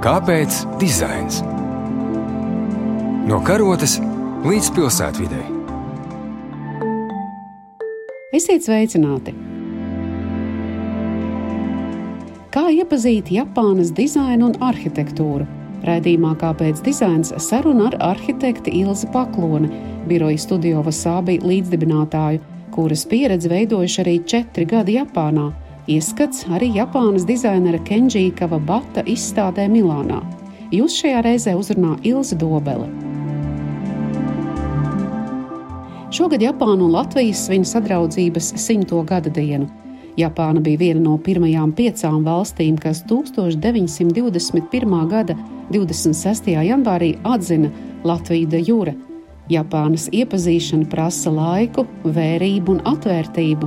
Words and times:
Kāpēc 0.00 0.62
dizains? 0.80 1.42
No 3.28 3.36
karotes 3.44 3.98
līdz 4.48 4.70
pilsētvidē. 4.72 5.40
Esiet 8.32 8.64
sveicināti! 8.64 9.34
Kā 12.48 12.64
iepazīt 12.72 13.28
Japānas 13.36 13.92
dizainu 13.92 14.48
un 14.48 14.56
arhitektūru? 14.70 15.44
Raidījumā 15.84 16.32
Kāpēc 16.40 16.80
dizains 16.88 17.36
saruna 17.36 17.90
ar 17.92 18.00
arhitekti 18.14 18.78
Ilzi 18.80 19.12
Pakloni, 19.12 19.68
biroja 20.08 20.40
studio 20.40 20.80
Vasābi 20.88 21.42
līdzdibinātāju, 21.44 22.40
kuras 22.72 23.04
pieredzi 23.04 23.52
veidojuši 23.52 24.06
arī 24.06 24.22
četri 24.24 24.64
gadi 24.64 24.96
Japānā 24.96 25.50
Ieskats 25.90 26.44
arī 26.54 26.68
Japānas 26.76 27.24
dizainera 27.26 27.78
Kenji 27.82 28.28
Kawabata 28.38 29.02
izstādē 29.10 29.64
Milānā. 29.72 30.20
Jūs 30.70 30.94
šajā 31.00 31.22
reizē 31.26 31.56
uzrunā 31.58 31.96
Ilza 32.06 32.36
Dobele. 32.38 32.86
Šogad 36.14 36.46
Japāna 36.46 36.86
un 36.86 36.94
Latvijas 36.94 37.42
svin 37.48 37.66
sadraudzības 37.66 38.52
simto 38.54 39.02
gada 39.02 39.34
dienu. 39.34 39.66
Japāna 40.20 40.62
bija 40.62 40.78
viena 40.78 41.02
no 41.08 41.18
pirmajām 41.18 41.74
piecām 41.74 42.22
valstīm, 42.22 42.78
kas 42.78 43.02
1921. 43.10 45.08
gada 45.10 45.34
26. 45.74 46.54
janvārī 46.70 47.16
atzina 47.26 47.70
Latviju 48.06 48.46
de 48.46 48.62
jure. 48.62 48.94
Japānas 49.50 50.06
iepazīšana 50.14 50.86
prasa 50.90 51.30
laiku, 51.34 51.82
vērību 52.06 52.76
un 52.76 52.80
atvērtību, 52.86 53.66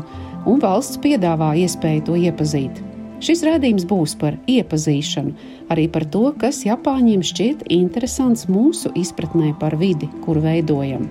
un 0.49 0.59
valsts 0.63 0.99
piedāvā 1.03 1.53
iespēju 1.63 2.05
to 2.09 2.17
iepazīt. 2.19 2.81
Šis 3.23 3.43
rādījums 3.47 3.85
būs 3.87 4.17
par 4.19 4.35
iepazīšanu, 4.51 5.31
arī 5.71 5.85
par 5.91 6.03
to, 6.11 6.25
kas 6.39 6.65
Japāņiem 6.67 7.23
šķiet 7.23 7.63
interesants 7.71 8.49
mūsu 8.51 8.91
izpratnē 8.99 9.53
par 9.61 9.77
vidi, 9.79 10.09
kuru 10.25 10.43
veidojam. 10.43 11.07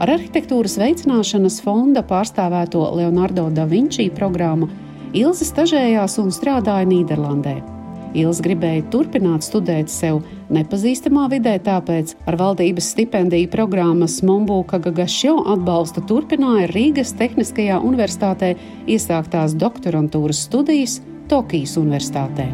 Ar 0.00 0.14
arhitektūras 0.14 0.78
veicināšanas 0.80 1.60
fonda 1.62 2.00
pārstāvēto 2.02 2.86
Leonardo 2.96 3.50
da 3.52 3.68
Vinci 3.68 4.08
programmu 4.16 4.70
Ilze 5.12 5.44
stažējās 5.44 6.16
un 6.22 6.32
strādāja 6.32 6.88
Nīderlandē. 6.88 7.81
Ilza 8.12 8.44
gribēja 8.44 8.84
turpināt 8.92 9.46
studēt 9.46 9.88
sev 9.92 10.20
nepazīstamā 10.52 11.28
vidē, 11.32 11.56
tāpēc 11.64 12.16
ar 12.28 12.36
valdības 12.40 12.90
stipendiju 12.92 13.48
programmas 13.52 14.18
Mombuka 14.26 14.80
Gagašo 14.82 15.38
atbalstu 15.54 16.04
turpināja 16.08 16.68
Rīgas 16.74 17.14
Tehniskajā 17.16 17.80
universitātē 17.80 18.52
iesāktās 18.84 19.56
doktorantūras 19.56 20.44
studijas 20.48 21.00
Tokijas 21.32 21.78
Universitātē. 21.80 22.50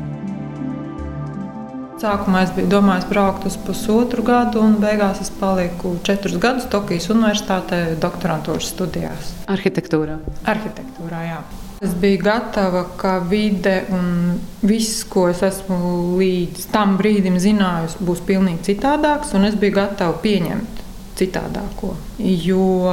Sākumā 1.99 2.45
es 2.47 2.53
biju 2.55 2.69
domājis 2.71 3.09
braukt 3.11 3.47
uz 3.49 3.57
pusotru 3.59 4.23
gadu, 4.23 4.63
un 4.63 4.77
beigās 4.79 5.19
es 5.25 5.33
paliku 5.35 5.97
četrus 6.07 6.39
gadus 6.39 6.69
Tokijas 6.71 7.11
Universitātē 7.11 7.81
doktorantūras 7.99 8.71
studijās. 8.71 9.33
Arhitektūrā. 9.51 10.21
Arhitektūrā, 10.47 11.25
jā. 11.33 11.41
Es 11.79 11.93
biju 11.95 12.19
gatava, 12.25 12.83
ka 12.99 13.19
vide 13.31 13.85
un 13.95 14.39
viss, 14.67 15.05
ko 15.07 15.29
es 15.31 15.45
esmu 15.47 16.19
līdz 16.19 16.65
tam 16.73 16.97
brīdim 16.99 17.37
zinājusi, 17.39 18.01
būs 18.03 18.25
pilnīgi 18.27 18.73
citādāks, 18.73 19.31
un 19.39 19.47
es 19.47 19.55
biju 19.61 19.77
gatava 19.77 20.17
pieņemt 20.25 20.83
citādāko. 21.19 21.93
Jo 22.19 22.91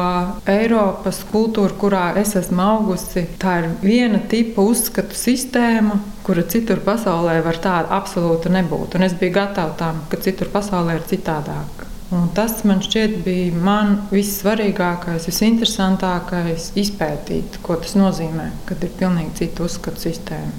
Eiropas 0.49 1.23
kultūra, 1.31 1.73
kurā 1.81 2.03
es 2.21 2.35
esmu 2.37 2.61
augusi, 2.61 3.25
tā 3.41 3.57
ir 3.63 3.71
viena 3.81 4.21
tipa 4.29 4.61
uzskatu 4.61 5.17
sistēma, 5.17 5.97
kura 6.25 6.45
citur 6.45 6.81
pasaulē 6.85 7.39
var 7.45 7.61
tāda 7.65 7.89
absolūti 7.97 8.53
nebūt. 8.53 8.99
Un 8.99 9.09
es 9.09 9.17
biju 9.17 9.33
gatava 9.39 9.73
tam, 9.81 10.05
ka 10.13 10.21
citur 10.21 10.53
pasaulē 10.53 10.99
ir 10.99 11.09
citādāk. 11.09 11.85
Un 12.15 12.29
tas 12.35 12.61
man 12.67 12.79
šķiet 12.83 13.17
bija 13.25 13.63
man 13.65 13.97
vissvarīgākais, 14.13 15.27
visinteresantākais 15.27 16.69
izpētīt, 16.79 17.59
ko 17.65 17.75
tas 17.81 17.97
nozīmē, 17.99 18.51
kad 18.69 18.83
ir 18.85 18.93
pilnīgi 18.99 19.35
cita 19.41 19.65
uzskatu 19.65 20.05
sistēma. 20.07 20.53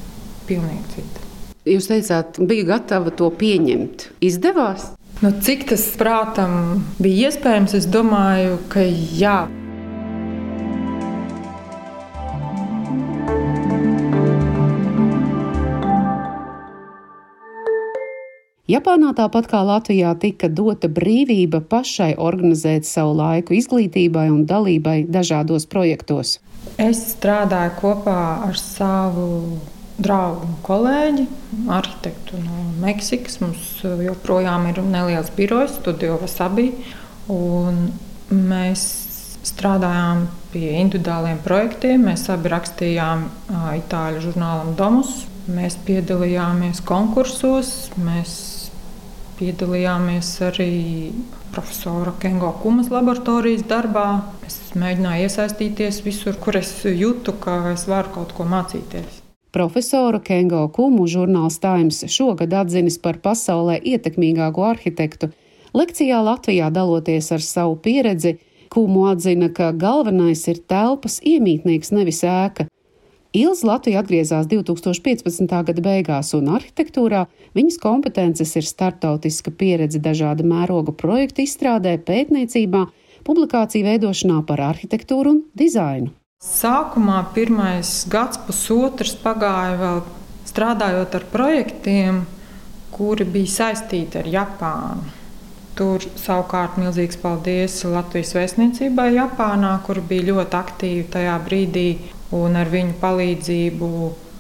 Pilnīgi 0.49 0.99
cita. 0.99 1.25
Jūs 1.67 1.89
teicāt, 1.91 2.37
bija 2.47 2.69
gatava 2.75 3.11
to 3.11 3.31
pieņemt. 3.41 4.11
Izdevās? 4.23 4.91
Nu, 5.25 5.33
cik 5.43 5.65
tas 5.71 5.87
prātam 5.97 6.83
bija 7.01 7.31
iespējams, 7.31 7.75
es 7.79 7.89
domāju, 7.89 8.59
ka 8.71 8.85
jā. 8.85 9.47
Japānā 18.77 19.15
tāpat 19.17 19.47
kā 19.49 19.63
Latvijā 19.65 20.11
tika 20.21 20.51
dota 20.53 20.91
brīvība 20.93 21.63
pašai 21.65 22.11
organizēt 22.21 22.85
savu 22.85 23.15
laiku 23.17 23.55
izglītībai 23.57 24.27
un 24.29 24.43
dalībai 24.49 24.99
dažādos 25.09 25.65
projektos. 25.71 26.37
Es 26.77 27.01
strādāju 27.15 27.73
kopā 27.79 28.19
ar 28.45 28.59
savu 28.61 29.29
draugu 29.97 30.45
un 30.45 30.59
kolēģi, 30.67 31.25
arhitektu 31.73 32.43
no 32.43 32.67
Meksikas. 32.83 33.39
Mums 33.41 33.71
joprojām 34.05 34.69
ir 34.69 34.83
neliels 34.85 35.33
birojs, 35.39 35.79
studio 35.81 36.19
Vasabi. 36.21 36.69
Mēs 38.29 38.85
strādājām 39.47 40.27
pie 40.53 40.75
individuāliem 40.83 41.41
projektiem. 41.47 42.05
Mēs 42.11 42.27
abi 42.35 42.53
rakstījām 42.53 43.25
itāļu 43.79 44.27
žurnālam 44.27 44.77
Domus. 44.77 45.23
Mēs 45.47 45.79
piedalījāmies 45.87 46.83
konkursos, 46.85 47.73
mēs 48.03 48.35
Piedalījāmies 49.37 50.31
arī 50.47 50.71
profesora 51.53 52.15
Kengo 52.23 52.55
Kumas 52.63 52.89
laboratorijas 52.89 53.67
darbā. 53.69 54.07
Es 54.49 54.57
mēģināju 54.73 55.27
iesaistīties 55.27 55.99
visur, 56.07 56.39
kur 56.41 56.57
es 56.57 56.71
jūtu, 56.89 57.35
ka 57.43 57.59
es 57.75 57.85
varu 57.91 58.15
kaut 58.15 58.33
ko 58.37 58.47
mācīties. 58.49 59.21
Profesoru 59.53 60.23
Kengo 60.25 60.63
Kumu 60.73 61.05
žurnāls 61.09 61.61
Times 61.61 62.01
šogad 62.13 62.55
atzinis 62.63 62.97
par 63.01 63.21
pasaulē 63.25 63.77
ietekmīgāko 63.93 64.65
arhitektu. 64.71 65.29
Lekcijā 65.77 66.23
Latvijā 66.25 66.71
daloties 66.73 67.29
ar 67.37 67.45
savu 67.45 67.77
pieredzi, 67.77 68.39
Kumu 68.73 69.05
atzina, 69.13 69.51
ka 69.53 69.71
galvenais 69.77 70.49
ir 70.49 70.65
telpas 70.69 71.21
iemītnieks, 71.21 71.93
nevis 71.93 72.25
ēka. 72.25 72.67
Ilza 73.35 73.67
Latvija 73.67 74.01
atgriezās 74.01 74.47
2015. 74.47 75.51
gada 75.51 75.83
beigās, 75.83 76.31
un 76.37 76.53
arhitektūrā 76.55 77.25
viņas 77.57 77.81
kompetences 77.83 78.55
ir 78.57 78.67
startautiska 78.67 79.51
pieredze 79.51 79.99
dažāda 80.03 80.47
mēroga 80.47 80.95
projektu 80.95 81.43
izstrādē, 81.43 81.97
pētniecībā, 82.07 82.87
publikāciju 83.27 83.89
veidošanā 83.89 84.39
par 84.47 84.63
arhitektūru 84.71 85.35
un 85.35 85.43
dizainu. 85.59 86.13
Sākumā 86.43 87.25
pirmais 87.35 88.05
gads, 88.13 88.39
pusotrs 88.47 89.17
pagāja 89.19 89.77
vēl 89.81 90.03
strādājot 90.47 91.15
ar 91.19 91.29
projektiem, 91.33 92.25
kuri 92.95 93.27
bija 93.29 93.55
saistīti 93.59 94.21
ar 94.21 94.29
Japānu. 94.31 95.15
Tur 95.77 96.01
savukārt 96.17 96.79
milzīgs 96.81 97.19
paldies 97.21 97.83
Latvijas 97.85 98.33
vēstniecībai 98.37 99.11
Japānā, 99.19 99.75
kur 99.85 100.01
bija 100.01 100.31
ļoti 100.31 100.57
aktīvi 100.57 101.03
tajā 101.13 101.35
brīdī 101.45 101.89
un 102.35 102.57
ar 102.59 102.71
viņu 102.73 102.97
palīdzību 103.03 103.91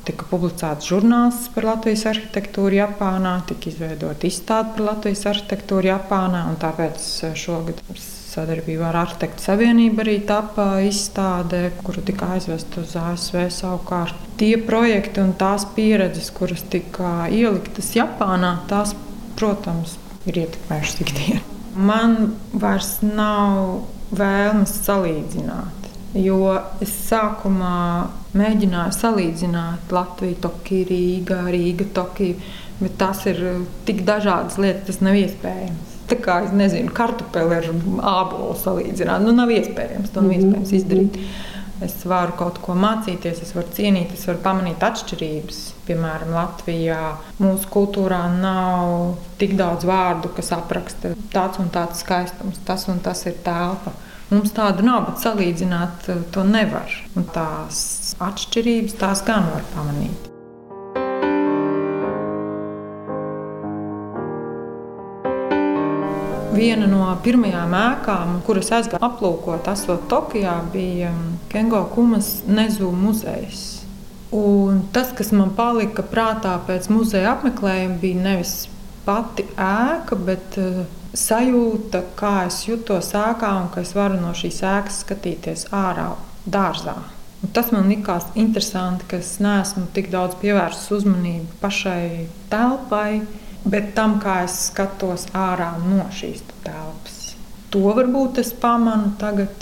tika 0.06 0.26
publicēts 0.30 0.86
žurnāls 0.86 1.46
par 1.54 1.66
Latvijas 1.72 2.04
arhitektūru 2.12 2.78
Japānā, 2.78 3.40
tika 3.48 3.70
izveidota 3.72 4.28
izstāde 4.28 4.76
par 4.76 4.86
Latvijas 4.92 5.24
arhitektūru 5.32 5.90
Japānā, 5.90 6.44
un 6.50 6.58
tāpēc 6.62 7.08
šogad 7.38 7.82
sadarbībā 8.36 8.90
ar 8.90 9.00
Arhitektu 9.04 9.46
Savienību 9.46 10.02
arī 10.04 10.16
tapa 10.28 10.66
izstāde, 10.84 11.70
kura 11.82 12.04
tika 12.06 12.34
aizvesta 12.36 12.82
uz 12.82 12.94
ASV 13.00 13.46
savukārt. 13.54 14.28
Tie 14.40 14.54
projekti 14.60 15.22
un 15.24 15.32
tās 15.40 15.64
pieredzes, 15.76 16.30
kuras 16.36 16.62
tika 16.70 17.30
ieliktas 17.32 17.94
Japānā, 17.96 18.58
tās, 18.70 18.92
protams, 19.40 19.96
ir 20.28 20.42
ietekmējušas 20.44 21.02
ikdienu. 21.06 21.42
Man 21.76 22.34
vairs 22.56 22.98
nav 23.04 23.86
vēlmes 24.16 24.78
salīdzināt 24.84 25.85
Jo 26.16 26.54
es 26.84 26.92
sākumā 27.10 27.78
mēģināju 28.36 28.94
salīdzināt 28.96 29.92
Latviju, 29.92 30.38
Tokiju, 30.44 30.86
Rīgā, 30.90 31.42
Rīga, 31.52 31.88
Tokiju, 31.96 32.38
bet 32.80 32.96
tas 33.00 33.24
ir 33.28 33.42
tik 33.88 34.04
dažādas 34.08 34.56
lietas, 34.60 34.86
tas 34.88 35.02
nav 35.04 35.18
iespējams. 35.20 35.92
Tā 36.06 36.18
kā 36.22 36.38
es 36.46 36.54
nezinu, 36.54 36.92
kartupeli 36.94 37.58
ar 37.58 37.66
ābolu 37.66 38.54
salīdzināt, 38.60 39.24
nu 39.26 39.34
nav 39.34 39.50
iespējams 39.50 40.14
to 40.14 40.22
nav 40.22 40.32
mhm. 40.32 40.38
iespējams 40.38 40.74
izdarīt. 40.80 41.20
Es 41.84 41.92
varu 42.08 42.32
kaut 42.38 42.56
ko 42.64 42.72
mācīties, 42.72 43.42
es 43.44 43.50
varu 43.52 43.68
cienīt, 43.76 44.14
es 44.16 44.22
varu 44.24 44.40
pamanīt 44.40 44.80
atšķirības. 44.86 45.58
Piemēram, 45.84 46.30
Latvijā 46.32 47.00
mūsu 47.42 47.68
kultūrā 47.74 48.22
nav 48.32 49.18
tik 49.36 49.52
daudz 49.58 49.84
vārdu, 49.84 50.30
kas 50.38 50.54
apraksta 50.56 51.12
tāds 51.34 51.60
un 51.60 51.68
tāds 51.74 52.00
skaistums, 52.00 52.62
tas 52.64 52.88
un 52.88 53.02
tas 53.04 53.20
ir 53.28 53.36
telpa. 53.44 53.92
Mums 54.26 54.50
tādu 54.50 54.82
nav, 54.82 55.04
bet 55.06 55.20
salīdzināt 55.22 56.08
eh, 56.10 56.22
to 56.34 56.42
nevar. 56.42 56.90
Un 57.14 57.28
tās 57.30 58.16
atšķirības 58.18 58.96
tās 58.98 59.22
gan 59.26 59.46
var 59.52 59.62
pamanīt. 59.70 60.32
Viena 66.56 66.88
no 66.90 67.04
pirmajām 67.22 67.78
ēkām, 67.78 68.34
kuras 68.48 68.72
aizgāju 68.74 69.04
aplūkot, 69.06 69.70
esot 69.70 70.08
Tokijā, 70.10 70.56
bija 70.74 71.12
Kengo 71.52 71.84
Kumas 71.92 72.40
Nezu 72.48 72.90
muzejs. 72.96 73.64
Un 74.34 74.82
tas, 74.90 75.14
kas 75.14 75.30
man 75.36 75.52
palika 75.54 76.02
prātā 76.02 76.56
pēc 76.66 76.88
muzeja 76.90 77.36
apmeklējuma, 77.36 78.00
bija 78.02 78.24
nevis 78.24 78.56
pati 79.06 79.46
ēka, 79.54 80.18
bet 80.26 80.58
uh, 80.58 80.82
sajūta, 81.16 82.02
kā 82.18 82.46
es 82.46 82.62
jutos 82.68 83.12
ēkā 83.16 83.52
un 83.62 83.68
ka 83.72 83.82
es 83.84 83.94
varu 83.96 84.20
no 84.20 84.32
šīs 84.36 84.62
ēkas 84.66 85.02
skatīties 85.04 85.68
ārā 85.74 86.10
dārzā. 86.44 86.96
Un 87.44 87.52
tas 87.56 87.70
man 87.72 87.88
likās 87.90 88.26
interesanti, 88.38 89.06
ka 89.10 89.20
es 89.20 89.36
neesmu 89.44 89.86
tik 89.96 90.10
daudz 90.12 90.38
pievērsis 90.40 90.92
uzmanību 90.98 91.60
pašai 91.60 92.26
telpai, 92.52 93.22
bet 93.66 93.92
tam, 93.96 94.18
kā 94.22 94.42
es 94.46 94.56
skatos 94.70 95.28
ārā 95.36 95.74
no 95.84 96.06
šīs 96.14 96.44
telpas. 96.64 97.18
To 97.74 97.82
varbūt 97.96 98.40
es 98.40 98.52
pamanu 98.56 99.12
tagad 99.20 99.52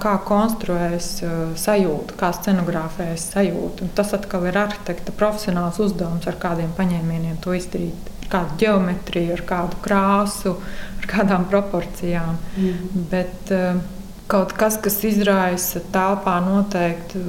kā 0.00 0.14
konstruējas 0.26 1.08
uh, 1.22 1.34
sajūta, 1.58 2.16
kā 2.18 2.30
scenogrāfējas 2.34 3.28
sajūta. 3.34 3.86
Un 3.86 3.92
tas 3.98 4.10
atkal 4.16 4.48
ir 4.50 4.58
arhitekta 4.58 5.14
profesionāls 5.14 5.78
uzdevums, 5.82 6.26
ar 6.30 6.38
kādiem 6.42 6.74
paņēmieniem 6.78 7.38
to 7.44 7.54
izdarīt. 7.56 8.10
Kādu 8.32 8.58
ģeometriju, 8.62 9.36
ar 9.36 9.44
kādu 9.48 9.80
krāsu, 9.84 10.56
ar 10.98 11.08
kādām 11.10 11.46
proporcijām. 11.50 12.38
Mm. 12.56 13.06
Bet 13.12 13.54
uh, 13.54 13.78
kaut 14.30 14.56
kas, 14.58 14.80
kas 14.82 15.00
izraisa 15.06 15.84
telpā 15.94 16.38
noteiktu 16.44 17.22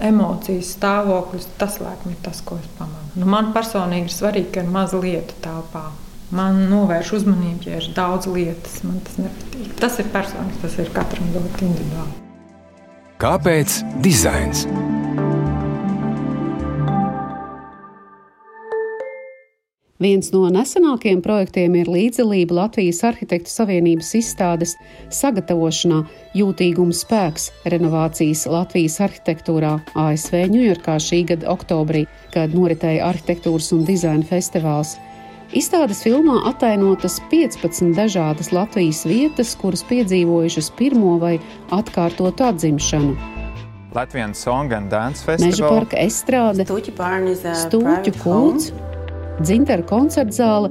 emocijas 0.00 0.74
stāvokļus, 0.76 1.50
tas 1.60 1.80
laikam 1.82 2.14
ir 2.14 2.20
tas, 2.24 2.40
ko 2.44 2.60
es 2.60 2.68
pamanu. 2.78 3.10
Nu, 3.16 3.28
man 3.30 3.52
personīgi 3.56 4.08
ir 4.08 4.16
svarīgi, 4.16 4.52
ka 4.54 4.64
ir 4.64 4.72
maza 4.72 5.00
lieta 5.00 5.36
telpā 5.44 5.88
man 6.34 6.64
novērš 6.70 7.14
uzmanību, 7.20 7.66
ja 7.70 7.80
ir 7.80 7.90
daudz 7.96 8.30
lietas. 8.30 8.80
Man 8.86 9.00
tas 9.06 9.18
nepatīk. 9.20 9.74
Tas 9.82 9.98
ir 10.02 10.10
personisks, 10.14 10.62
tas 10.64 10.78
ir 10.82 10.94
katram 10.94 11.34
ļoti 11.34 11.66
individuāli. 11.70 12.16
Kāpēc 13.20 13.82
dizains? 14.04 14.64
Viens 20.00 20.30
no 20.32 20.46
nesenākajiem 20.48 21.18
projektiem 21.20 21.74
ir 21.76 21.88
līdzdalība 21.92 22.54
Latvijas 22.56 23.02
Arhitektu 23.04 23.52
Savienības 23.52 24.14
izstādes 24.16 24.72
sagatavošanā 25.12 25.98
Jūtīguma 26.40 26.96
spēks 26.96 27.50
renovācijas 27.68 28.46
Latvijas 28.48 28.96
arhitektūrā 29.04 29.74
ASV 30.00 30.38
Ņujorkā 30.54 30.96
šī 31.04 31.20
gada 31.34 31.50
oktobrī, 31.52 32.06
kad 32.32 32.56
noritēja 32.56 33.10
arhitektūras 33.12 33.68
un 33.76 33.84
dizaina 33.84 34.24
festivāls. 34.24 34.96
Izstādes 35.52 36.00
filmā 36.06 36.46
atainotas 36.48 37.20
15 37.28 37.92
dažādas 37.92 38.54
Latvijas 38.56 39.04
vietas, 39.04 39.52
kuras 39.60 39.84
piedzīvojušas 39.84 40.72
pirmo 40.80 41.18
vai 41.20 41.36
atkārtotu 41.76 42.48
atzimšanu. 42.48 43.18
Latvijas 43.92 44.46
Song 44.46 44.72
and 44.72 44.88
Dance 44.88 45.26
Festival, 45.26 45.50
Meža 45.50 45.68
parka 45.68 46.00
estrāde, 46.00 46.64
Stūķu 46.64 48.16
kūts, 48.22 48.72
dzintara 49.40 49.84
koncertzāle, 49.88 50.70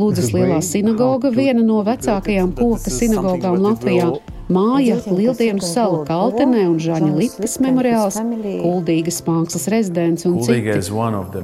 Lūdzas 0.00 0.30
lielā 0.32 0.60
sinagoga, 0.64 1.32
viena 1.34 1.62
no 1.66 1.82
vecākajām 1.84 2.54
koka 2.56 2.92
sinagogām 2.94 3.58
Latvijā, 3.60 4.10
Māja, 4.50 4.96
Lieldienu 5.06 5.62
sala 5.62 6.04
Kaltenē 6.08 6.64
un 6.70 6.78
Žaņa 6.82 7.10
Lipas 7.14 7.58
memoriāls, 7.62 8.18
Kuldīgas 8.18 9.20
mākslas 9.26 9.68
rezidents 9.70 10.26
un 10.26 10.38
Kuldīga 10.38 10.74
citi. 10.74 10.78
is 10.78 10.90
one 10.90 11.14
of 11.14 11.32
the 11.32 11.42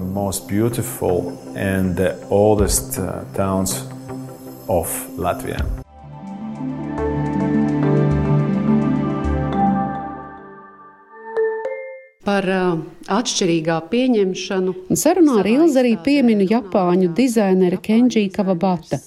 Par 12.26 12.42
uh, 12.50 12.78
atšķirīgā 13.06 13.76
pieņemšanu 13.86 14.72
sarunā 14.98 15.36
ar 15.44 15.46
Ilzi 15.46 15.78
arī 15.78 15.92
pieminu 16.02 16.48
Japāņu 16.50 17.12
dizaineri 17.14 17.78
Kenji 17.78 18.26
Kawabata. 18.34 18.98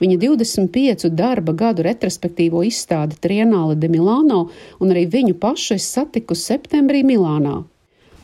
Viņa 0.00 0.16
25 0.18 1.06
darba 1.14 1.54
gadu 1.54 1.84
retrospektīvo 1.86 2.64
izstādi 2.66 3.14
Trienāle 3.22 3.76
de 3.78 3.86
Milāno 3.92 4.48
un 4.82 4.90
arī 4.90 5.04
viņu 5.12 5.36
pašu 5.38 5.76
es 5.76 5.86
satiku 5.86 6.34
septembrī 6.34 7.04
Milānā. 7.06 7.60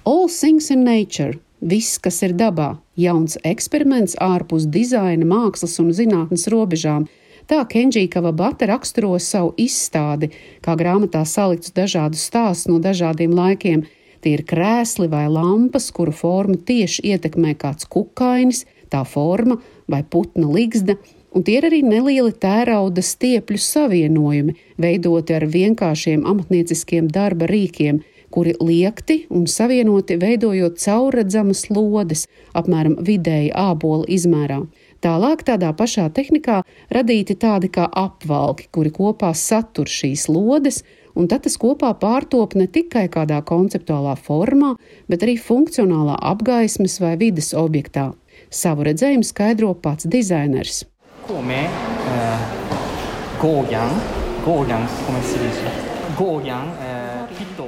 All 0.02 0.26
Things 0.26 0.72
in 0.74 0.82
Nature- 0.82 1.38
viss, 1.72 2.00
kas 2.02 2.18
ir 2.26 2.34
dabā, 2.34 2.78
jauns 2.96 3.38
eksperiments 3.44 4.16
ārpus 4.18 4.66
dizaina, 4.66 5.22
mākslas 5.22 5.78
un 5.78 5.94
zinātnes 5.94 6.48
robežām. 6.50 7.06
Tā 7.46 7.62
Kenji 7.68 8.08
Kawabata 8.08 8.66
raksturo 8.66 9.14
savu 9.20 9.54
izstādi, 9.56 10.32
kā 10.60 10.74
grāmatā 10.74 11.22
salikts 11.22 11.70
dažādus 11.70 12.26
stāstus 12.26 12.66
no 12.66 12.80
dažādiem 12.80 13.30
laikiem. 13.30 13.86
Tie 14.20 14.34
ir 14.36 14.44
krēsli 14.44 15.08
vai 15.08 15.26
lampas, 15.32 15.88
kuru 15.96 16.12
formu 16.12 16.58
tieši 16.68 17.06
ietekmē 17.14 17.54
kāds 17.60 17.88
kukainis, 17.88 18.66
tā 18.92 19.00
forma 19.08 19.56
vai 19.88 20.02
putna 20.04 20.50
ligzda, 20.50 20.98
un 21.32 21.44
tie 21.46 21.58
ir 21.60 21.68
arī 21.70 21.80
nelieli 21.86 22.34
tērauda 22.42 23.02
stiepļu 23.04 23.60
savienojumi, 23.64 24.56
veidoti 24.82 25.36
ar 25.36 25.46
vienkāršiem 25.48 26.26
amatnieciskiem 26.28 27.08
darba 27.12 27.48
rīkiem, 27.50 28.02
kuri 28.30 28.54
liekti 28.62 29.24
un 29.34 29.46
savienoti 29.50 30.18
veidojot 30.20 30.78
caurredzamas 30.78 31.64
lodes, 31.70 32.26
apmēram 32.54 32.98
vidēji 33.06 33.50
ābola 33.56 34.06
izmērā. 34.06 34.60
Tālāk 35.00 35.42
tādā 35.48 35.72
pašā 35.74 36.10
tehnikā 36.14 36.60
radīti 36.92 37.34
tādi 37.40 37.70
kā 37.72 37.88
apvalki, 37.88 38.68
kuri 38.70 38.92
kopā 38.94 39.32
satur 39.34 39.88
šīs 39.88 40.28
lodes, 40.28 40.82
un 41.20 41.28
tad 41.28 41.44
tas 41.44 41.58
kopā 41.60 41.92
pārtop 42.00 42.56
ne 42.56 42.66
tikai 42.66 43.06
kādā 43.12 43.42
konceptuālā 43.46 44.16
formā, 44.16 44.74
bet 45.10 45.26
arī 45.26 45.36
funkcionālā 45.36 46.16
apgaismas 46.32 46.98
vai 47.02 47.16
vides 47.20 47.52
objektā. 47.56 48.10
Savu 48.50 48.88
redzējumu 48.88 49.26
skaidro 49.26 49.74
pats 49.76 50.08
dizainers. 50.08 50.84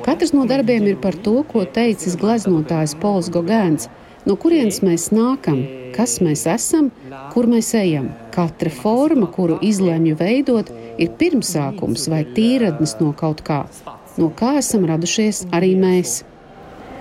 Katrs 0.02 0.32
no 0.34 0.46
darbiem 0.48 0.88
ir 0.90 0.96
par 1.00 1.16
to, 1.24 1.42
ko 1.48 1.64
teicis 1.76 2.16
gleznotājs 2.20 2.96
Pols 3.00 3.30
Gogēns, 3.32 3.88
no 4.26 4.36
kurienes 4.40 4.80
mēs 4.84 5.10
nākam, 5.14 5.62
kas 5.96 6.18
mēs 6.24 6.44
esam, 6.50 6.90
kur 7.32 7.48
mēs 7.50 7.72
ejam. 7.78 8.10
Katra 8.34 8.72
forma, 8.72 9.28
kuru 9.32 9.58
izlemju 9.62 10.18
veidot, 10.18 10.72
ir 10.98 11.14
pirmsākums 11.20 12.08
vai 12.12 12.24
tīradnis 12.36 12.98
no 13.00 13.12
kaut 13.16 13.42
kā, 13.46 13.62
no 14.18 14.28
kā 14.36 14.56
esam 14.60 14.86
radušies 14.88 15.46
arī 15.52 15.74
mēs. 15.78 16.22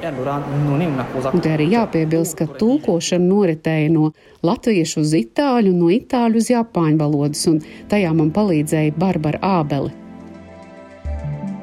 Un 0.02 1.42
te 1.44 1.52
arī 1.54 1.68
jāpiebilst, 1.76 2.34
ka 2.40 2.48
tulkošana 2.58 3.22
noritēja 3.22 3.92
no 3.94 4.08
latviešu 4.42 5.04
uz 5.04 5.14
itāļu, 5.14 5.76
no 5.78 5.92
itāļu 5.94 6.42
uz 6.42 6.50
japāņu 6.50 6.98
valodas, 6.98 7.44
un 7.52 7.60
tajā 7.92 8.14
man 8.18 8.32
palīdzēja 8.34 8.96
Barbara 8.98 9.42
Ābele. 9.46 9.94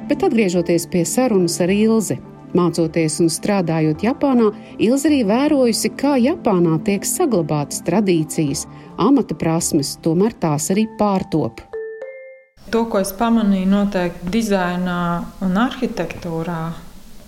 Bet 0.08 0.22
atgriežoties 0.24 0.86
pie 0.92 1.02
sarunas 1.04 1.58
ar 1.60 1.72
Ilzi. 1.74 2.20
Mācoties 2.56 3.18
un 3.20 3.28
strādājot 3.28 4.06
Japānā, 4.06 4.46
Ilze 4.80 5.10
arī 5.10 5.18
vērojusi, 5.28 5.90
kā 6.00 6.14
Japānā 6.16 6.78
tiek 6.86 7.04
saglabātas 7.04 7.82
tradīcijas, 7.84 8.64
amata 8.96 9.36
prasmes, 9.36 9.98
tomēr 10.00 10.32
tās 10.40 10.70
arī 10.72 10.86
pārtopa. 10.96 11.77
To, 12.68 12.84
ko 12.90 13.00
es 13.00 13.14
pamanīju, 13.16 13.68
noteikti 13.70 14.30
dizainā 14.34 15.00
un 15.44 15.56
arhitektūrā, 15.56 16.60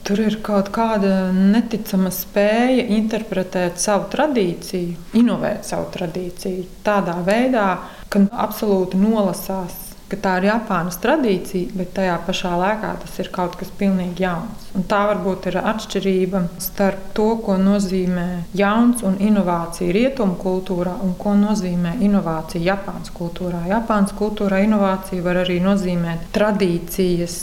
tur 0.04 0.20
ir 0.20 0.36
kaut 0.44 0.68
kāda 0.74 1.30
neticama 1.32 2.12
spēja 2.12 2.84
interpretēt 2.96 3.80
savu 3.80 4.10
tradīciju, 4.12 4.96
inovēt 5.20 5.68
savu 5.68 5.88
tradīciju 5.94 6.66
tādā 6.84 7.16
veidā, 7.24 7.68
ka 8.12 8.24
absolūti 8.44 9.00
nolasās, 9.00 9.89
ka 10.10 10.18
tā 10.18 10.32
ir 10.40 10.48
Japānas 10.48 10.98
tradīcija, 11.02 11.70
bet 11.78 11.92
tajā 11.94 12.16
pašā 12.26 12.52
laikā 12.58 12.90
tas 13.04 13.18
ir 13.22 13.30
kaut 13.34 13.54
kas 13.60 13.70
pilnīgi 13.78 14.24
jauns. 14.24 14.66
Un 14.74 14.86
tā 14.90 15.04
varbūt 15.10 15.46
ir 15.50 15.60
atšķirība 15.62 16.42
starp 16.62 17.12
to, 17.16 17.28
ko 17.44 17.56
nozīmē 17.60 18.26
jauns 18.58 19.04
un 19.06 19.20
inovācija 19.22 19.94
rietumu 19.94 20.38
kultūrā 20.40 20.96
un 21.06 21.14
ko 21.18 21.36
nozīmē 21.38 21.96
inovācija 22.06 22.72
Japānas 22.72 23.14
kultūrā. 23.14 23.64
Japānas 23.70 24.14
kultūrā 24.18 24.64
inovācija 24.66 25.22
var 25.26 25.44
arī 25.44 25.60
nozīmēt 25.62 26.30
tradīcijas 26.34 27.38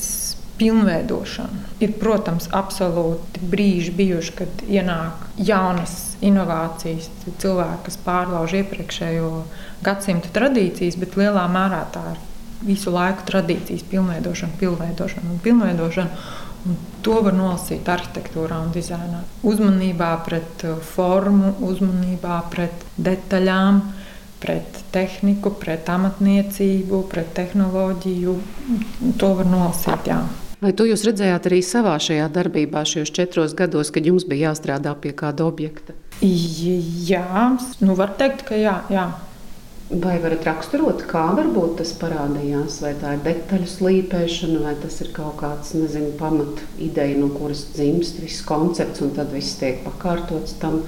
pilnveidošanu. 0.57 1.63
Ir, 1.85 1.93
protams, 2.01 2.49
absolūti 2.57 3.45
brīži 3.51 3.93
bijuši, 3.95 4.33
kad 4.39 4.63
ienāk 4.65 5.27
jaunas 5.37 6.17
inovācijas, 6.25 7.11
cilvēki, 7.37 7.83
kas 7.85 7.99
pārlauž 8.05 8.57
iepriekšējo 8.63 9.29
gadsimtu 9.85 10.33
tradīcijas, 10.33 10.97
bet 10.97 11.19
lielā 11.19 11.45
mērā 11.53 11.83
tā 11.93 12.03
ir 12.15 12.23
visu 12.65 12.91
laiku 12.93 13.25
tradīcijas 13.27 13.85
pilnveidošana, 13.91 14.57
pilnveidošana 14.59 15.31
un 15.33 15.39
pilnveidošana. 15.43 16.27
Un 16.67 16.79
to 17.05 17.21
var 17.23 17.35
nolasīt 17.37 17.87
arhitektūrā 17.87 18.57
un 18.65 18.73
dizainā. 18.75 19.21
Uzmanībā 19.47 20.09
pret 20.25 20.65
uh, 20.67 20.81
formu, 20.83 21.53
uzmanībā 21.63 22.41
pret 22.51 22.83
detaļām, 22.97 23.79
pret 24.41 24.81
tehniku, 24.91 25.53
pret 25.61 25.87
amatniecību, 25.89 27.05
pret 27.11 27.31
tehnoloģiju. 27.37 28.35
To 29.21 29.31
var 29.39 29.49
nolasīt. 29.53 30.11
Jā. 30.11 30.19
Vai 30.57 30.73
to 30.73 30.87
jūs 30.89 31.05
redzējāt 31.05 31.47
arī 31.51 31.61
savā 31.61 31.93
šajā 32.01 32.25
darbībā, 32.33 32.81
šajos 32.89 33.13
četros 33.13 33.53
gados, 33.57 33.93
kad 33.93 34.05
jums 34.09 34.25
bija 34.25 34.49
jāstrādā 34.49 34.95
pie 34.97 35.13
kāda 35.13 35.45
objekta? 35.45 35.93
Jā, 36.17 37.27
nu 37.85 37.93
var 37.97 38.15
teikt, 38.17 38.41
ka 38.47 38.57
jā. 38.57 38.79
jā. 38.89 39.05
Vai 39.87 40.17
varat 40.19 40.43
raksturot, 40.43 41.05
kā 41.07 41.21
varbūt 41.37 41.77
tas 41.79 41.93
parādījās? 41.95 42.81
Vai 42.83 42.89
tā 42.99 43.13
ir 43.15 43.21
detaļu 43.23 43.69
slīpēšana, 43.71 44.57
vai 44.65 44.73
tas 44.81 44.97
ir 44.99 45.13
kaut 45.15 45.37
kāds, 45.39 45.71
nezinu, 45.79 46.09
pamat 46.19 46.59
ideja, 46.83 47.15
no 47.21 47.29
kuras 47.31 47.61
dzimst 47.71 48.19
viss 48.19 48.43
koncepts, 48.43 48.99
un 49.05 49.13
tad 49.15 49.31
viss 49.31 49.55
tiek 49.61 49.79
pakārtots 49.85 50.57
tam, 50.59 50.81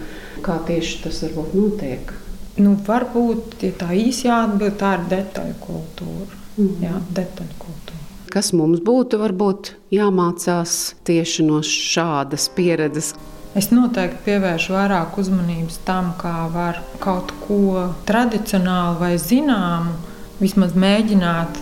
kā 0.43 0.57
tieši 0.67 0.99
tas 1.05 1.21
varbūt 1.23 1.55
notiek? 1.55 2.11
Nu, 2.59 2.75
varbūt, 2.89 3.61
ja 3.63 3.71
tā 3.79 3.93
īsi 3.95 4.27
jāatbild, 4.27 4.75
tā 4.81 4.97
ir 4.97 5.07
detaļu 5.15 5.55
kultūra. 5.63 6.43
Mm 6.57 6.67
-hmm. 6.67 6.83
Jā, 6.83 6.99
detaļu 7.21 7.55
kultūra. 7.63 8.03
Kas 8.29 8.51
mums 8.53 8.83
būtu 8.83 9.17
varbūt 9.17 9.73
jāmācās 9.95 10.93
tieši 11.07 11.43
no 11.47 11.61
šādas 11.63 12.49
pieredzes? 12.55 13.13
Es 13.57 13.71
noteikti 13.73 14.21
pievēršu 14.27 14.75
vairāk 14.75 15.15
uzmanības 15.17 15.79
tam, 15.87 16.11
kā 16.21 16.33
var 16.53 16.83
kaut 17.01 17.31
ko 17.47 17.87
tradicionālu 18.05 18.99
vai 19.01 19.15
zināmu 19.17 19.95
vismaz 20.39 20.75
mēģināt 20.77 21.57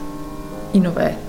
inovēt. 0.76 1.27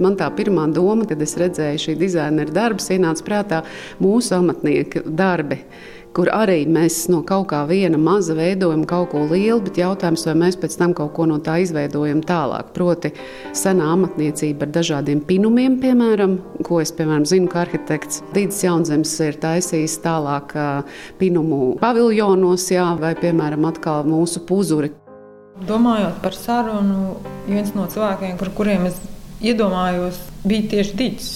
Man 0.00 0.16
tā 0.16 0.30
pirmā 0.32 0.68
doma, 0.72 1.04
kad 1.08 1.20
es 1.22 1.36
redzēju 1.40 1.82
šī 1.86 1.96
dizainera 2.00 2.54
darbus, 2.54 2.88
ienāca 2.94 3.26
prātā 3.26 3.64
mūsu 4.00 4.38
amatnieku 4.38 5.04
darbi 5.06 5.60
kur 6.16 6.28
arī 6.32 6.62
mēs 6.68 7.06
no 7.12 7.22
kaut 7.26 7.48
kā 7.52 7.62
viena 7.68 7.98
maza 8.00 8.34
veidojam 8.36 8.84
kaut 8.88 9.10
ko 9.12 9.24
lielu, 9.30 9.60
bet 9.64 9.80
jautājums, 9.80 10.24
vai 10.28 10.34
mēs 10.44 10.58
pēc 10.60 10.76
tam 10.80 10.94
kaut 10.96 11.14
ko 11.16 11.26
no 11.28 11.38
tā 11.44 11.58
izveidojam 11.62 12.22
tālāk. 12.28 12.72
Proti, 12.76 13.12
senā 13.56 13.88
amatniecība 13.94 14.66
ar 14.66 14.74
dažādiem 14.76 15.22
pinumiem, 15.28 15.78
piemēram, 15.82 16.38
ko 16.68 16.82
es 16.84 16.92
piemēram, 16.96 17.24
zinu, 17.28 17.48
ka 17.52 17.64
arhitekts 17.64 18.22
Dīdis 18.36 18.62
Jaunzems 18.66 19.14
ir 19.24 19.40
taisījis 19.42 19.98
tālāk 20.04 20.52
pinumu 21.20 21.78
paviljonos, 21.80 22.68
jā, 22.74 22.90
vai 23.00 23.14
piemēram 23.18 23.64
atkal 23.72 24.04
mūsu 24.08 24.44
puzuri. 24.48 24.92
Domājot 25.68 26.20
par 26.22 26.36
sarunu, 26.36 27.16
viens 27.46 27.72
no 27.76 27.86
cilvēkiem, 27.88 28.36
par 28.40 28.50
kuriem 28.56 28.88
es 28.88 29.00
iedomājos, 29.42 30.20
bija 30.46 30.70
tieši 30.76 30.96
Dīdis. 30.98 31.32